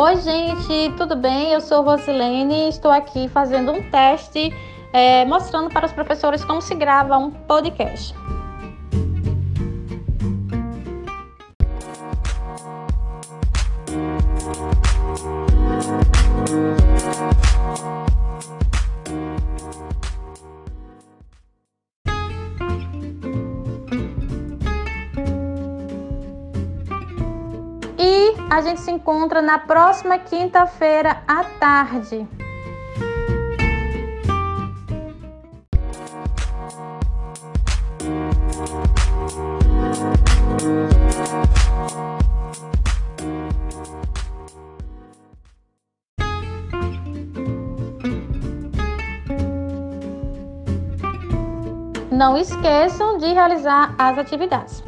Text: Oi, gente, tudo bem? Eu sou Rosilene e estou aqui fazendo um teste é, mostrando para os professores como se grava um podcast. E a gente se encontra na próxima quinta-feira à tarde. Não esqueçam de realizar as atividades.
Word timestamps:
Oi, 0.00 0.14
gente, 0.18 0.96
tudo 0.96 1.16
bem? 1.16 1.50
Eu 1.50 1.60
sou 1.60 1.82
Rosilene 1.82 2.66
e 2.66 2.68
estou 2.68 2.88
aqui 2.88 3.26
fazendo 3.26 3.72
um 3.72 3.82
teste 3.90 4.54
é, 4.92 5.24
mostrando 5.24 5.70
para 5.70 5.86
os 5.86 5.92
professores 5.92 6.44
como 6.44 6.62
se 6.62 6.72
grava 6.76 7.18
um 7.18 7.32
podcast. 7.32 8.14
E 28.10 28.34
a 28.48 28.62
gente 28.62 28.80
se 28.80 28.90
encontra 28.90 29.42
na 29.42 29.58
próxima 29.58 30.18
quinta-feira 30.18 31.22
à 31.28 31.44
tarde. 31.44 32.26
Não 52.10 52.38
esqueçam 52.38 53.18
de 53.18 53.26
realizar 53.34 53.94
as 53.98 54.16
atividades. 54.16 54.82